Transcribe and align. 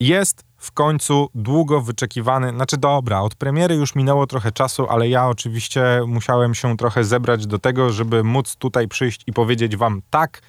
Jest 0.00 0.44
w 0.56 0.72
końcu 0.72 1.28
długo 1.34 1.80
wyczekiwany, 1.80 2.50
znaczy 2.50 2.76
dobra, 2.76 3.20
od 3.20 3.34
premiery 3.34 3.74
już 3.74 3.94
minęło 3.94 4.26
trochę 4.26 4.52
czasu, 4.52 4.86
ale 4.88 5.08
ja 5.08 5.28
oczywiście 5.28 5.82
musiałem 6.06 6.54
się 6.54 6.76
trochę 6.76 7.04
zebrać 7.04 7.46
do 7.46 7.58
tego, 7.58 7.92
żeby 7.92 8.24
móc 8.24 8.56
tutaj 8.56 8.88
przyjść 8.88 9.22
i 9.26 9.32
powiedzieć 9.32 9.76
wam 9.76 10.02
tak, 10.10 10.42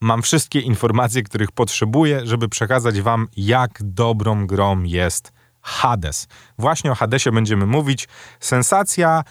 mam 0.00 0.22
wszystkie 0.22 0.60
informacje, 0.60 1.22
których 1.22 1.52
potrzebuję, 1.52 2.26
żeby 2.26 2.48
przekazać 2.48 3.00
wam, 3.00 3.28
jak 3.36 3.70
dobrą 3.82 4.46
grą 4.46 4.82
jest 4.82 5.32
Hades. 5.62 6.28
Właśnie 6.58 6.92
o 6.92 6.94
Hadesie 6.94 7.32
będziemy 7.32 7.66
mówić. 7.66 8.08
Sensacja 8.40 9.24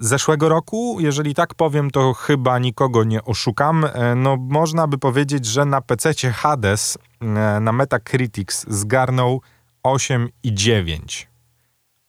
zeszłego 0.00 0.48
roku, 0.48 0.96
jeżeli 1.00 1.34
tak 1.34 1.54
powiem, 1.54 1.90
to 1.90 2.14
chyba 2.14 2.58
nikogo 2.58 3.04
nie 3.04 3.24
oszukam. 3.24 3.84
E, 3.84 4.14
no, 4.14 4.36
można 4.36 4.86
by 4.86 4.98
powiedzieć, 4.98 5.46
że 5.46 5.64
na 5.64 5.80
PC 5.80 6.32
Hades 6.32 6.98
e, 7.20 7.26
na 7.60 7.72
Metacritics 7.72 8.66
zgarnął 8.68 9.40
8 9.82 10.28
i 10.42 10.54
9. 10.54 11.29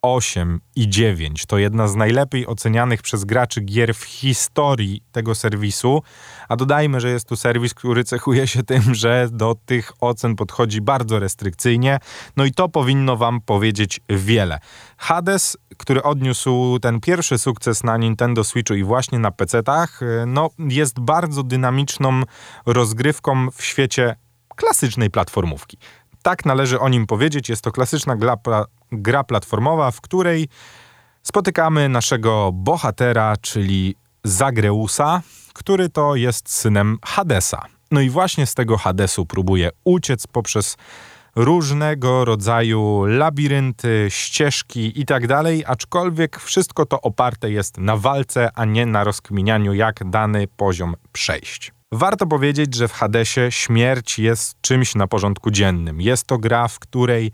8 0.02 0.62
i 0.76 0.90
9 0.90 1.46
to 1.46 1.58
jedna 1.58 1.88
z 1.88 1.96
najlepiej 1.96 2.48
ocenianych 2.48 3.02
przez 3.02 3.26
graczy 3.26 3.62
gier 3.62 3.96
w 3.96 4.04
historii 4.04 5.04
tego 5.12 5.36
serwisu. 5.36 6.04
A 6.50 6.56
dodajmy, 6.56 7.02
że 7.02 7.10
jest 7.10 7.28
to 7.28 7.36
serwis, 7.36 7.74
który 7.74 8.04
cechuje 8.04 8.48
się 8.48 8.64
tym, 8.64 8.96
że 8.96 9.28
do 9.32 9.56
tych 9.66 9.92
ocen 10.00 10.36
podchodzi 10.36 10.82
bardzo 10.82 11.20
restrykcyjnie. 11.20 12.00
No 12.38 12.46
i 12.46 12.52
to 12.52 12.70
powinno 12.70 13.18
Wam 13.18 13.42
powiedzieć 13.42 14.00
wiele. 14.10 14.60
Hades, 14.98 15.58
który 15.78 16.04
odniósł 16.04 16.80
ten 16.80 17.00
pierwszy 17.00 17.38
sukces 17.38 17.84
na 17.84 17.98
Nintendo 17.98 18.44
Switchu 18.44 18.74
i 18.74 18.84
właśnie 18.84 19.20
na 19.20 19.32
PC-tach, 19.32 20.00
no 20.28 20.50
jest 20.60 21.00
bardzo 21.00 21.44
dynamiczną 21.44 22.22
rozgrywką 22.66 23.52
w 23.52 23.64
świecie 23.64 24.16
klasycznej 24.56 25.10
platformówki. 25.10 25.78
Tak 26.24 26.46
należy 26.46 26.80
o 26.80 26.90
nim 26.90 27.08
powiedzieć. 27.08 27.50
Jest 27.50 27.62
to 27.62 27.72
klasyczna 27.72 28.16
gra, 28.16 28.38
gra 28.92 29.24
platformowa, 29.24 29.92
w 29.92 30.02
której 30.02 30.48
spotykamy 31.24 31.90
naszego 31.90 32.52
bohatera, 32.54 33.38
czyli 33.42 33.96
Zagreusa, 34.24 35.22
który 35.54 35.90
to 35.90 36.16
jest 36.16 36.50
synem 36.50 36.98
Hadesa. 37.06 37.66
No 37.92 38.02
i 38.02 38.10
właśnie 38.10 38.46
z 38.46 38.56
tego 38.56 38.78
Hadesu 38.78 39.26
próbuje 39.26 39.70
uciec 39.84 40.28
poprzez 40.28 40.78
różnego 41.36 42.26
rodzaju 42.26 43.06
labirynty, 43.06 44.08
ścieżki 44.10 45.02
i 45.02 45.06
tak 45.06 45.24
aczkolwiek 45.66 46.40
wszystko 46.40 46.86
to 46.86 47.02
oparte 47.02 47.52
jest 47.52 47.78
na 47.78 47.98
walce, 47.98 48.50
a 48.56 48.66
nie 48.66 48.86
na 48.86 49.04
rozkminianiu, 49.04 49.74
jak 49.74 50.10
dany 50.10 50.48
poziom 50.48 50.96
przejść. 51.12 51.72
Warto 51.92 52.28
powiedzieć, 52.28 52.76
że 52.76 52.88
w 52.88 52.94
Hadesie 52.94 53.52
śmierć 53.52 54.20
jest 54.20 54.62
czymś 54.62 54.96
na 54.96 55.08
porządku 55.08 55.52
dziennym. 55.52 56.02
Jest 56.02 56.28
to 56.28 56.38
gra, 56.38 56.68
w 56.68 56.80
której 56.80 57.32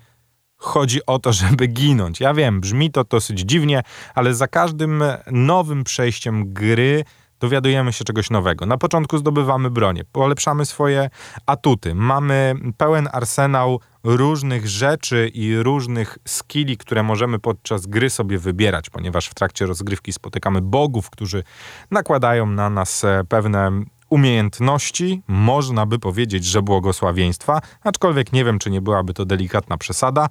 chodzi 0.57 1.05
o 1.05 1.19
to, 1.19 1.33
żeby 1.41 1.67
ginąć. 1.67 2.19
Ja 2.19 2.33
wiem, 2.33 2.61
brzmi 2.61 2.91
to 2.91 3.03
dosyć 3.03 3.39
dziwnie, 3.39 3.83
ale 4.15 4.33
za 4.33 4.47
każdym 4.47 5.03
nowym 5.31 5.83
przejściem 5.83 6.53
gry 6.53 7.03
dowiadujemy 7.39 7.93
się 7.93 8.03
czegoś 8.03 8.29
nowego. 8.29 8.65
Na 8.65 8.77
początku 8.77 9.17
zdobywamy 9.17 9.69
bronię, 9.69 10.03
polepszamy 10.11 10.65
swoje 10.65 11.09
atuty, 11.45 11.95
mamy 11.95 12.55
pełen 12.77 13.09
arsenał 13.11 13.79
różnych 14.03 14.67
rzeczy 14.67 15.31
i 15.33 15.57
różnych 15.57 16.17
skilli, 16.25 16.77
które 16.77 17.03
możemy 17.03 17.39
podczas 17.39 17.85
gry 17.85 18.09
sobie 18.09 18.37
wybierać, 18.37 18.89
ponieważ 18.89 19.27
w 19.27 19.33
trakcie 19.33 19.65
rozgrywki 19.65 20.13
spotykamy 20.13 20.61
bogów, 20.61 21.09
którzy 21.09 21.43
nakładają 21.91 22.45
na 22.45 22.69
nas 22.69 23.05
pewne 23.29 23.81
umiejętności, 24.09 25.21
można 25.27 25.85
by 25.85 25.99
powiedzieć, 25.99 26.45
że 26.45 26.61
błogosławieństwa, 26.61 27.61
aczkolwiek 27.83 28.33
nie 28.33 28.45
wiem, 28.45 28.59
czy 28.59 28.69
nie 28.69 28.81
byłaby 28.81 29.13
to 29.13 29.25
delikatna 29.25 29.77
przesada. 29.77 30.29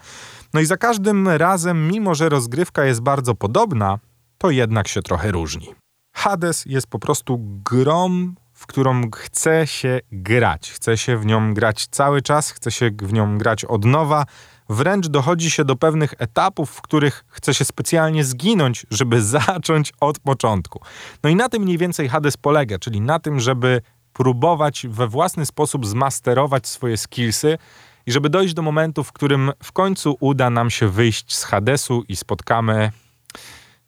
No 0.55 0.61
i 0.61 0.67
za 0.67 0.77
każdym 0.77 1.29
razem, 1.29 1.89
mimo 1.89 2.15
że 2.15 2.29
rozgrywka 2.29 2.85
jest 2.85 3.01
bardzo 3.01 3.35
podobna, 3.35 3.99
to 4.39 4.51
jednak 4.51 4.89
się 4.89 5.03
trochę 5.03 5.31
różni. 5.31 5.75
Hades 6.15 6.65
jest 6.67 6.87
po 6.87 6.99
prostu 6.99 7.39
grą, 7.65 8.35
w 8.53 8.67
którą 8.67 9.11
chce 9.11 9.67
się 9.67 10.01
grać. 10.13 10.73
Chce 10.73 10.97
się 10.97 11.17
w 11.17 11.27
nią 11.27 11.55
grać 11.55 11.87
cały 11.87 12.23
czas, 12.23 12.51
chce 12.51 12.71
się 12.71 12.91
w 13.03 13.13
nią 13.13 13.39
grać 13.39 13.65
od 13.65 13.85
nowa. 13.85 14.25
Wręcz 14.69 15.09
dochodzi 15.09 15.51
się 15.51 15.65
do 15.65 15.77
pewnych 15.77 16.15
etapów, 16.19 16.71
w 16.71 16.83
których 16.83 17.25
chce 17.29 17.55
się 17.55 17.65
specjalnie 17.65 18.25
zginąć, 18.25 18.87
żeby 18.91 19.23
zacząć 19.39 19.93
od 20.01 20.19
początku. 20.19 20.81
No 21.23 21.31
i 21.31 21.37
na 21.37 21.49
tym 21.49 21.63
mniej 21.63 21.79
więcej 21.79 22.09
Hades 22.09 22.37
polega, 22.37 22.79
czyli 22.79 23.01
na 23.01 23.19
tym, 23.19 23.41
żeby 23.41 23.83
próbować 24.13 24.87
we 24.91 25.09
własny 25.09 25.47
sposób 25.47 25.87
zmasterować 25.87 26.69
swoje 26.69 26.97
skillsy 26.97 27.59
i 28.07 28.13
żeby 28.13 28.31
dojść 28.31 28.55
do 28.55 28.63
momentu, 28.63 29.05
w 29.05 29.13
którym 29.13 29.53
w 29.63 29.73
końcu 29.73 30.17
uda 30.21 30.51
nam 30.51 30.71
się 30.71 30.89
wyjść 30.89 31.37
z 31.37 31.45
Hadesu 31.45 32.05
i 32.09 32.17
spotkamy, 32.17 32.93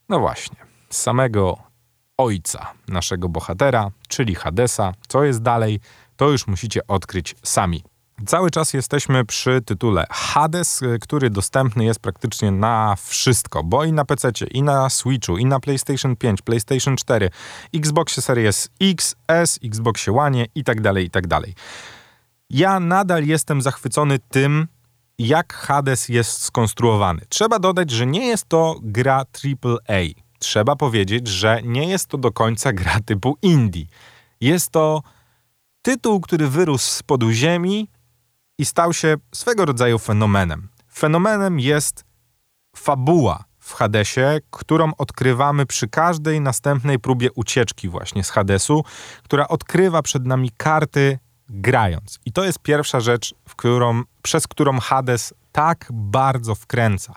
no 0.08 0.20
właśnie, 0.20 0.56
samego 0.90 1.58
ojca 2.18 2.72
naszego 2.88 3.28
bohatera, 3.28 3.90
czyli 4.08 4.34
Hadesa. 4.34 4.92
Co 5.08 5.24
jest 5.24 5.42
dalej, 5.42 5.80
to 6.16 6.30
już 6.30 6.46
musicie 6.46 6.86
odkryć 6.86 7.34
sami. 7.42 7.82
Cały 8.26 8.50
czas 8.50 8.72
jesteśmy 8.72 9.24
przy 9.24 9.60
tytule 9.62 10.06
Hades, 10.10 10.80
który 11.00 11.30
dostępny 11.30 11.84
jest 11.84 12.00
praktycznie 12.00 12.50
na 12.50 12.96
wszystko, 13.04 13.64
bo 13.64 13.84
i 13.84 13.92
na 13.92 14.04
PC, 14.04 14.30
i 14.50 14.62
na 14.62 14.90
Switchu, 14.90 15.38
i 15.38 15.44
na 15.44 15.60
PlayStation 15.60 16.16
5, 16.16 16.42
PlayStation 16.42 16.96
4, 16.96 17.30
Xbox 17.74 18.24
Series 18.24 18.68
X, 18.80 19.16
S, 19.28 19.58
Xbox 19.64 20.08
One 20.08 20.44
i 20.54 20.64
tak 20.64 20.80
dalej, 20.80 21.06
i 21.06 21.10
tak 21.10 21.26
dalej. 21.26 21.54
Ja 22.50 22.80
nadal 22.80 23.24
jestem 23.24 23.62
zachwycony 23.62 24.18
tym, 24.18 24.66
jak 25.18 25.52
Hades 25.52 26.08
jest 26.08 26.42
skonstruowany. 26.42 27.20
Trzeba 27.28 27.58
dodać, 27.58 27.90
że 27.90 28.06
nie 28.06 28.26
jest 28.26 28.48
to 28.48 28.76
gra 28.82 29.16
AAA 29.16 30.28
trzeba 30.38 30.76
powiedzieć, 30.76 31.28
że 31.28 31.60
nie 31.64 31.88
jest 31.88 32.06
to 32.06 32.18
do 32.18 32.32
końca 32.32 32.72
gra 32.72 33.00
typu 33.06 33.36
indie. 33.42 33.84
Jest 34.40 34.70
to 34.70 35.02
tytuł, 35.82 36.20
który 36.20 36.48
wyrósł 36.48 36.90
z 36.90 37.02
podu 37.02 37.32
ziemi 37.32 37.88
i 38.58 38.64
stał 38.64 38.92
się 38.92 39.16
swego 39.34 39.64
rodzaju 39.64 39.98
fenomenem. 39.98 40.68
Fenomenem 40.94 41.60
jest 41.60 42.04
fabuła 42.76 43.44
w 43.58 43.74
Hadesie, 43.74 44.40
którą 44.50 44.92
odkrywamy 44.98 45.66
przy 45.66 45.88
każdej 45.88 46.40
następnej 46.40 46.98
próbie 46.98 47.32
ucieczki 47.32 47.88
właśnie 47.88 48.24
z 48.24 48.30
Hadesu, 48.30 48.84
która 49.24 49.48
odkrywa 49.48 50.02
przed 50.02 50.26
nami 50.26 50.50
karty 50.56 51.18
grając. 51.48 52.18
I 52.24 52.32
to 52.32 52.44
jest 52.44 52.58
pierwsza 52.58 53.00
rzecz, 53.00 53.34
którą, 53.56 54.02
przez 54.22 54.46
którą 54.46 54.80
Hades 54.80 55.34
tak 55.52 55.88
bardzo 55.92 56.54
wkręca. 56.54 57.14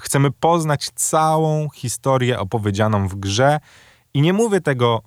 Chcemy 0.00 0.30
poznać 0.30 0.90
całą 0.94 1.68
historię 1.74 2.38
opowiedzianą 2.38 3.08
w 3.08 3.14
grze 3.14 3.60
i 4.14 4.20
nie 4.20 4.32
mówię 4.32 4.60
tego 4.60 5.02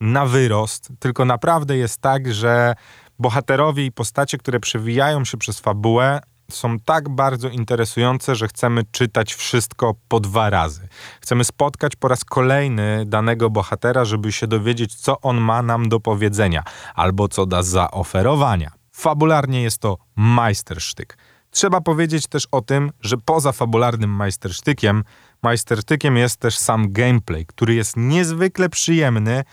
na 0.00 0.26
wyrost, 0.26 0.88
tylko 0.98 1.24
naprawdę 1.24 1.76
jest 1.76 2.00
tak, 2.00 2.34
że 2.34 2.74
bohaterowie 3.20 3.86
i 3.86 3.92
postacie, 3.92 4.38
które 4.38 4.60
przewijają 4.60 5.24
się 5.24 5.36
przez 5.36 5.60
fabułę, 5.60 6.20
są 6.50 6.78
tak 6.78 7.08
bardzo 7.08 7.48
interesujące, 7.48 8.34
że 8.34 8.48
chcemy 8.48 8.82
czytać 8.92 9.34
wszystko 9.34 9.94
po 10.08 10.20
dwa 10.20 10.50
razy. 10.50 10.88
Chcemy 11.20 11.44
spotkać 11.44 11.96
po 11.96 12.08
raz 12.08 12.24
kolejny 12.24 13.04
danego 13.06 13.50
bohatera, 13.50 14.04
żeby 14.04 14.32
się 14.32 14.46
dowiedzieć, 14.46 14.94
co 14.94 15.20
on 15.20 15.40
ma 15.40 15.62
nam 15.62 15.88
do 15.88 16.00
powiedzenia 16.00 16.62
albo 16.94 17.28
co 17.28 17.46
da 17.46 17.62
zaoferowania. 17.62 18.72
Fabularnie 18.92 19.62
jest 19.62 19.78
to 19.78 19.98
majstersztyk. 20.16 21.18
Trzeba 21.50 21.80
powiedzieć 21.80 22.26
też 22.26 22.48
o 22.52 22.60
tym, 22.62 22.92
że 23.00 23.16
poza 23.16 23.52
fabularnym 23.52 24.10
majstersztykiem, 24.10 25.04
majstersztykiem 25.42 26.16
jest 26.16 26.36
też 26.36 26.58
sam 26.58 26.92
gameplay, 26.92 27.46
który 27.46 27.74
jest 27.74 27.96
niezwykle 27.96 28.68
przyjemny 28.68 29.44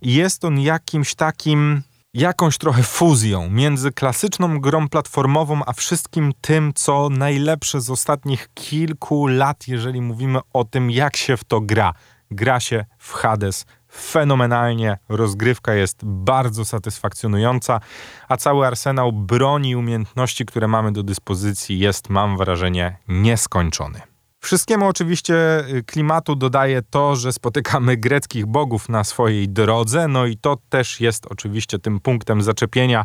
i 0.00 0.14
jest 0.14 0.44
on 0.44 0.60
jakimś 0.60 1.14
takim, 1.14 1.82
jakąś 2.16 2.58
trochę 2.58 2.82
fuzją 2.82 3.50
między 3.50 3.92
klasyczną 3.92 4.60
grą 4.60 4.88
platformową, 4.88 5.60
a 5.66 5.72
wszystkim 5.72 6.32
tym, 6.40 6.72
co 6.74 7.08
najlepsze 7.10 7.80
z 7.80 7.90
ostatnich 7.90 8.48
kilku 8.54 9.26
lat, 9.26 9.68
jeżeli 9.68 10.00
mówimy 10.00 10.38
o 10.52 10.64
tym, 10.64 10.90
jak 10.90 11.16
się 11.16 11.36
w 11.36 11.44
to 11.44 11.60
gra. 11.60 11.92
Gra 12.30 12.60
się 12.60 12.84
w 12.98 13.12
Hades 13.12 13.66
fenomenalnie, 13.92 14.98
rozgrywka 15.08 15.74
jest 15.74 16.04
bardzo 16.04 16.64
satysfakcjonująca, 16.64 17.80
a 18.28 18.36
cały 18.36 18.66
arsenał 18.66 19.12
broni 19.12 19.70
i 19.70 19.76
umiejętności, 19.76 20.46
które 20.46 20.68
mamy 20.68 20.92
do 20.92 21.02
dyspozycji 21.02 21.78
jest, 21.78 22.08
mam 22.10 22.36
wrażenie, 22.36 22.96
nieskończony. 23.08 24.15
Wszystkiemu 24.40 24.88
oczywiście 24.88 25.34
y, 25.68 25.82
klimatu 25.82 26.36
dodaje 26.36 26.82
to, 26.82 27.16
że 27.16 27.32
spotykamy 27.32 27.96
greckich 27.96 28.46
bogów 28.46 28.88
na 28.88 29.04
swojej 29.04 29.48
drodze, 29.48 30.08
no 30.08 30.26
i 30.26 30.36
to 30.36 30.56
też 30.68 31.00
jest 31.00 31.26
oczywiście 31.26 31.78
tym 31.78 32.00
punktem 32.00 32.42
zaczepienia, 32.42 33.04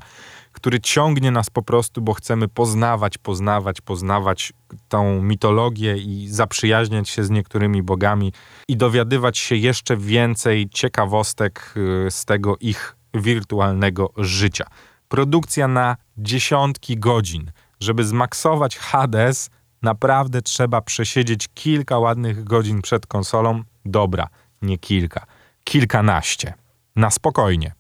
który 0.51 0.79
ciągnie 0.79 1.31
nas 1.31 1.49
po 1.49 1.61
prostu, 1.61 2.01
bo 2.01 2.13
chcemy 2.13 2.47
poznawać, 2.47 3.17
poznawać, 3.17 3.81
poznawać 3.81 4.53
tą 4.89 5.21
mitologię 5.21 5.97
i 5.97 6.27
zaprzyjaźniać 6.27 7.09
się 7.09 7.23
z 7.23 7.29
niektórymi 7.29 7.83
bogami 7.83 8.33
i 8.67 8.77
dowiadywać 8.77 9.37
się 9.37 9.55
jeszcze 9.55 9.97
więcej 9.97 10.69
ciekawostek 10.69 11.73
y, 12.07 12.11
z 12.11 12.25
tego 12.25 12.57
ich 12.59 12.95
wirtualnego 13.13 14.09
życia. 14.17 14.65
Produkcja 15.09 15.67
na 15.67 15.97
dziesiątki 16.17 16.97
godzin 16.97 17.51
żeby 17.81 18.03
zmaksować 18.03 18.77
Hades, 18.77 19.49
naprawdę 19.81 20.41
trzeba 20.41 20.81
przesiedzieć 20.81 21.47
kilka 21.53 21.99
ładnych 21.99 22.43
godzin 22.43 22.81
przed 22.81 23.07
konsolą. 23.07 23.63
Dobra, 23.85 24.27
nie 24.61 24.77
kilka, 24.77 25.25
kilkanaście. 25.63 26.53
Na 26.95 27.11
spokojnie. 27.11 27.73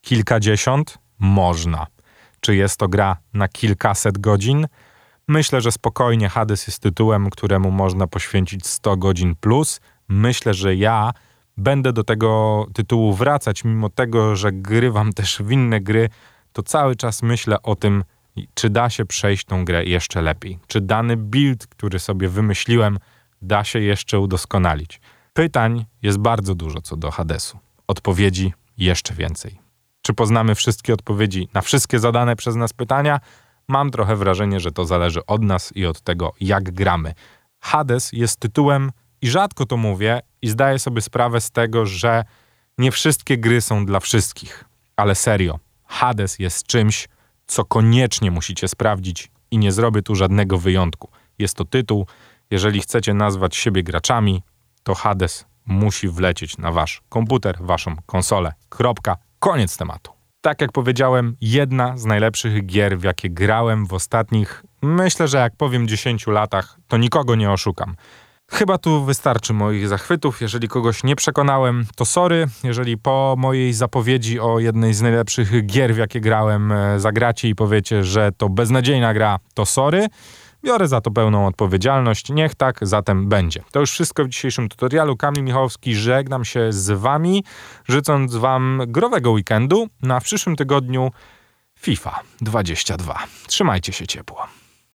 Kilkadziesiąt? 0.00 0.98
Można. 1.18 1.86
Czy 2.40 2.56
jest 2.56 2.76
to 2.76 2.88
gra 2.88 3.16
na 3.34 3.48
kilkaset 3.48 4.18
godzin? 4.18 4.66
Myślę, 5.28 5.60
że 5.60 5.72
spokojnie 5.72 6.28
Hades 6.28 6.66
jest 6.66 6.82
tytułem, 6.82 7.30
któremu 7.30 7.70
można 7.70 8.06
poświęcić 8.06 8.66
100 8.66 8.96
godzin 8.96 9.34
plus. 9.40 9.80
Myślę, 10.08 10.54
że 10.54 10.76
ja 10.76 11.12
będę 11.56 11.92
do 11.92 12.04
tego 12.04 12.66
tytułu 12.74 13.14
wracać, 13.14 13.64
mimo 13.64 13.90
tego, 13.90 14.36
że 14.36 14.52
grywam 14.52 15.12
też 15.12 15.42
w 15.42 15.50
inne 15.50 15.80
gry, 15.80 16.08
to 16.52 16.62
cały 16.62 16.96
czas 16.96 17.22
myślę 17.22 17.62
o 17.62 17.76
tym, 17.76 18.04
czy 18.54 18.70
da 18.70 18.90
się 18.90 19.04
przejść 19.04 19.44
tą 19.44 19.64
grę 19.64 19.84
jeszcze 19.84 20.22
lepiej. 20.22 20.58
Czy 20.66 20.80
dany 20.80 21.16
build, 21.16 21.66
który 21.66 21.98
sobie 21.98 22.28
wymyśliłem, 22.28 22.98
da 23.42 23.64
się 23.64 23.80
jeszcze 23.80 24.18
udoskonalić. 24.18 25.00
Pytań 25.32 25.84
jest 26.02 26.18
bardzo 26.18 26.54
dużo 26.54 26.80
co 26.80 26.96
do 26.96 27.10
Hadesu. 27.10 27.58
Odpowiedzi 27.86 28.52
jeszcze 28.76 29.14
więcej. 29.14 29.58
Czy 30.02 30.14
poznamy 30.14 30.54
wszystkie 30.54 30.94
odpowiedzi 30.94 31.48
na 31.54 31.60
wszystkie 31.60 31.98
zadane 31.98 32.36
przez 32.36 32.56
nas 32.56 32.72
pytania? 32.72 33.20
Mam 33.68 33.90
trochę 33.90 34.16
wrażenie, 34.16 34.60
że 34.60 34.72
to 34.72 34.84
zależy 34.84 35.26
od 35.26 35.42
nas 35.42 35.76
i 35.76 35.86
od 35.86 36.00
tego, 36.00 36.32
jak 36.40 36.70
gramy. 36.72 37.14
Hades 37.60 38.12
jest 38.12 38.40
tytułem, 38.40 38.92
i 39.22 39.28
rzadko 39.28 39.66
to 39.66 39.76
mówię, 39.76 40.20
i 40.42 40.48
zdaję 40.48 40.78
sobie 40.78 41.00
sprawę 41.00 41.40
z 41.40 41.50
tego, 41.50 41.86
że 41.86 42.24
nie 42.78 42.90
wszystkie 42.90 43.38
gry 43.38 43.60
są 43.60 43.86
dla 43.86 44.00
wszystkich. 44.00 44.64
Ale 44.96 45.14
serio, 45.14 45.58
Hades 45.84 46.38
jest 46.38 46.66
czymś, 46.66 47.08
co 47.46 47.64
koniecznie 47.64 48.30
musicie 48.30 48.68
sprawdzić 48.68 49.30
i 49.50 49.58
nie 49.58 49.72
zrobię 49.72 50.02
tu 50.02 50.14
żadnego 50.14 50.58
wyjątku. 50.58 51.08
Jest 51.38 51.56
to 51.56 51.64
tytuł, 51.64 52.06
jeżeli 52.50 52.80
chcecie 52.80 53.14
nazwać 53.14 53.56
siebie 53.56 53.82
graczami, 53.82 54.42
to 54.82 54.94
Hades 54.94 55.46
musi 55.66 56.08
wlecieć 56.08 56.58
na 56.58 56.72
wasz 56.72 57.02
komputer, 57.08 57.56
waszą 57.60 57.96
konsolę. 58.06 58.52
Kropka. 58.68 59.16
Koniec 59.38 59.76
tematu. 59.76 60.12
Tak 60.40 60.60
jak 60.60 60.72
powiedziałem, 60.72 61.36
jedna 61.40 61.96
z 61.96 62.04
najlepszych 62.04 62.66
gier, 62.66 62.98
w 62.98 63.02
jakie 63.02 63.30
grałem 63.30 63.86
w 63.86 63.92
ostatnich, 63.92 64.64
myślę, 64.82 65.28
że 65.28 65.38
jak 65.38 65.56
powiem 65.56 65.88
10 65.88 66.26
latach, 66.26 66.78
to 66.88 66.96
nikogo 66.96 67.34
nie 67.34 67.50
oszukam. 67.50 67.96
Chyba 68.54 68.78
tu 68.78 69.04
wystarczy 69.04 69.52
moich 69.52 69.88
zachwytów. 69.88 70.40
Jeżeli 70.40 70.68
kogoś 70.68 71.04
nie 71.04 71.16
przekonałem, 71.16 71.86
to 71.96 72.04
sorry. 72.04 72.46
Jeżeli 72.64 72.98
po 72.98 73.34
mojej 73.38 73.72
zapowiedzi 73.72 74.40
o 74.40 74.58
jednej 74.58 74.94
z 74.94 75.02
najlepszych 75.02 75.66
gier, 75.66 75.94
w 75.94 75.98
jakie 75.98 76.20
grałem, 76.20 76.72
e, 76.72 77.00
zagracie 77.00 77.48
i 77.48 77.54
powiecie, 77.54 78.04
że 78.04 78.32
to 78.36 78.48
beznadziejna 78.48 79.14
gra, 79.14 79.38
to 79.54 79.66
sorry. 79.66 80.06
Biorę 80.64 80.88
za 80.88 81.00
to 81.00 81.10
pełną 81.10 81.46
odpowiedzialność. 81.46 82.28
Niech 82.28 82.54
tak 82.54 82.78
zatem 82.82 83.28
będzie. 83.28 83.62
To 83.72 83.80
już 83.80 83.90
wszystko 83.90 84.24
w 84.24 84.28
dzisiejszym 84.28 84.68
tutorialu. 84.68 85.16
Kamil 85.16 85.44
Michałowski, 85.44 85.94
żegnam 85.94 86.44
się 86.44 86.72
z 86.72 86.90
Wami, 86.90 87.44
życząc 87.88 88.34
Wam 88.34 88.82
growego 88.86 89.30
weekendu. 89.30 89.86
Na 90.02 90.20
przyszłym 90.20 90.56
tygodniu 90.56 91.10
FIFA 91.78 92.20
22. 92.40 93.18
Trzymajcie 93.46 93.92
się 93.92 94.06
ciepło. 94.06 94.63